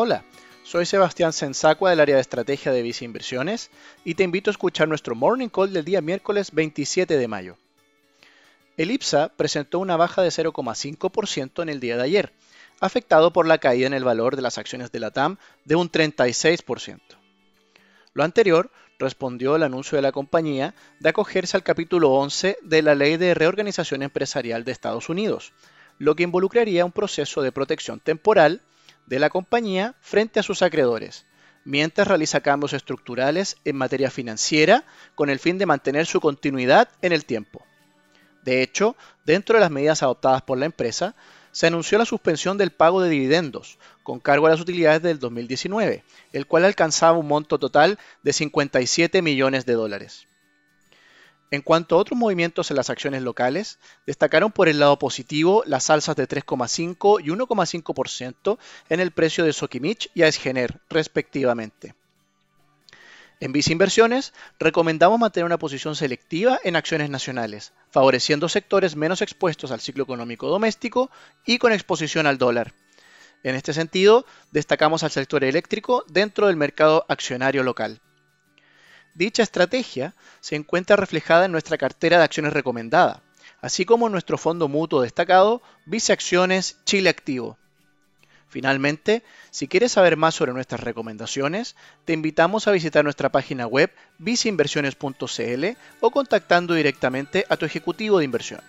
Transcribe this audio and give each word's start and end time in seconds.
Hola, 0.00 0.22
soy 0.62 0.86
Sebastián 0.86 1.32
Sensacua 1.32 1.90
del 1.90 1.98
área 1.98 2.14
de 2.14 2.20
estrategia 2.20 2.70
de 2.70 2.82
Visa 2.82 3.04
Inversiones 3.04 3.68
y 4.04 4.14
te 4.14 4.22
invito 4.22 4.48
a 4.48 4.52
escuchar 4.52 4.86
nuestro 4.86 5.16
Morning 5.16 5.48
Call 5.48 5.72
del 5.72 5.84
día 5.84 6.00
miércoles 6.00 6.52
27 6.52 7.18
de 7.18 7.26
mayo. 7.26 7.56
El 8.76 8.92
IPSA 8.92 9.32
presentó 9.36 9.80
una 9.80 9.96
baja 9.96 10.22
de 10.22 10.28
0,5% 10.28 11.62
en 11.64 11.68
el 11.68 11.80
día 11.80 11.96
de 11.96 12.04
ayer, 12.04 12.32
afectado 12.78 13.32
por 13.32 13.48
la 13.48 13.58
caída 13.58 13.88
en 13.88 13.92
el 13.92 14.04
valor 14.04 14.36
de 14.36 14.42
las 14.42 14.56
acciones 14.56 14.92
de 14.92 15.00
la 15.00 15.10
TAM 15.10 15.36
de 15.64 15.74
un 15.74 15.90
36%. 15.90 17.00
Lo 18.12 18.22
anterior 18.22 18.70
respondió 19.00 19.56
al 19.56 19.64
anuncio 19.64 19.96
de 19.96 20.02
la 20.02 20.12
compañía 20.12 20.76
de 21.00 21.08
acogerse 21.08 21.56
al 21.56 21.64
capítulo 21.64 22.12
11 22.12 22.58
de 22.62 22.82
la 22.82 22.94
Ley 22.94 23.16
de 23.16 23.34
Reorganización 23.34 24.04
Empresarial 24.04 24.62
de 24.62 24.70
Estados 24.70 25.08
Unidos, 25.08 25.52
lo 25.98 26.14
que 26.14 26.22
involucraría 26.22 26.84
un 26.84 26.92
proceso 26.92 27.42
de 27.42 27.50
protección 27.50 27.98
temporal 27.98 28.62
de 29.08 29.18
la 29.18 29.30
compañía 29.30 29.94
frente 30.00 30.38
a 30.38 30.42
sus 30.42 30.62
acreedores, 30.62 31.26
mientras 31.64 32.06
realiza 32.06 32.40
cambios 32.40 32.72
estructurales 32.72 33.56
en 33.64 33.76
materia 33.76 34.10
financiera 34.10 34.84
con 35.14 35.30
el 35.30 35.38
fin 35.38 35.58
de 35.58 35.66
mantener 35.66 36.06
su 36.06 36.20
continuidad 36.20 36.88
en 37.02 37.12
el 37.12 37.24
tiempo. 37.24 37.64
De 38.44 38.62
hecho, 38.62 38.96
dentro 39.24 39.54
de 39.56 39.60
las 39.60 39.70
medidas 39.70 40.02
adoptadas 40.02 40.42
por 40.42 40.58
la 40.58 40.66
empresa, 40.66 41.14
se 41.52 41.66
anunció 41.66 41.98
la 41.98 42.04
suspensión 42.04 42.58
del 42.58 42.70
pago 42.70 43.00
de 43.00 43.10
dividendos 43.10 43.78
con 44.02 44.20
cargo 44.20 44.46
a 44.46 44.50
las 44.50 44.60
utilidades 44.60 45.02
del 45.02 45.18
2019, 45.18 46.04
el 46.32 46.46
cual 46.46 46.64
alcanzaba 46.64 47.18
un 47.18 47.26
monto 47.26 47.58
total 47.58 47.98
de 48.22 48.32
57 48.32 49.22
millones 49.22 49.66
de 49.66 49.72
dólares. 49.72 50.27
En 51.50 51.62
cuanto 51.62 51.94
a 51.94 51.98
otros 51.98 52.18
movimientos 52.18 52.70
en 52.70 52.76
las 52.76 52.90
acciones 52.90 53.22
locales, 53.22 53.78
destacaron 54.06 54.52
por 54.52 54.68
el 54.68 54.78
lado 54.78 54.98
positivo 54.98 55.62
las 55.66 55.88
alzas 55.88 56.14
de 56.14 56.28
3,5 56.28 57.20
y 57.24 57.28
1,5% 57.28 58.58
en 58.90 59.00
el 59.00 59.12
precio 59.12 59.44
de 59.44 59.54
Sokimich 59.54 60.10
y 60.14 60.22
Aesgener, 60.22 60.80
respectivamente. 60.90 61.94
En 63.40 63.52
Visa 63.52 63.72
Inversiones, 63.72 64.34
recomendamos 64.58 65.18
mantener 65.18 65.46
una 65.46 65.58
posición 65.58 65.94
selectiva 65.94 66.58
en 66.64 66.76
acciones 66.76 67.08
nacionales, 67.08 67.72
favoreciendo 67.90 68.48
sectores 68.48 68.96
menos 68.96 69.22
expuestos 69.22 69.70
al 69.70 69.80
ciclo 69.80 70.02
económico 70.02 70.48
doméstico 70.48 71.10
y 71.46 71.58
con 71.58 71.72
exposición 71.72 72.26
al 72.26 72.36
dólar. 72.36 72.74
En 73.44 73.54
este 73.54 73.72
sentido, 73.72 74.26
destacamos 74.50 75.04
al 75.04 75.12
sector 75.12 75.44
eléctrico 75.44 76.04
dentro 76.08 76.48
del 76.48 76.56
mercado 76.56 77.06
accionario 77.08 77.62
local. 77.62 78.00
Dicha 79.18 79.42
estrategia 79.42 80.14
se 80.38 80.54
encuentra 80.54 80.94
reflejada 80.94 81.46
en 81.46 81.50
nuestra 81.50 81.76
cartera 81.76 82.18
de 82.18 82.22
acciones 82.22 82.52
recomendada, 82.52 83.20
así 83.60 83.84
como 83.84 84.06
en 84.06 84.12
nuestro 84.12 84.38
fondo 84.38 84.68
mutuo 84.68 85.02
destacado 85.02 85.60
Vice 85.86 86.12
Acciones 86.12 86.76
Chile 86.84 87.10
Activo. 87.10 87.58
Finalmente, 88.48 89.24
si 89.50 89.66
quieres 89.66 89.90
saber 89.90 90.16
más 90.16 90.36
sobre 90.36 90.52
nuestras 90.52 90.82
recomendaciones, 90.82 91.74
te 92.04 92.12
invitamos 92.12 92.68
a 92.68 92.70
visitar 92.70 93.02
nuestra 93.02 93.28
página 93.30 93.66
web 93.66 93.92
viceinversiones.cl 94.18 95.64
o 95.98 96.10
contactando 96.12 96.74
directamente 96.74 97.44
a 97.48 97.56
tu 97.56 97.66
ejecutivo 97.66 98.18
de 98.18 98.24
inversión. 98.24 98.60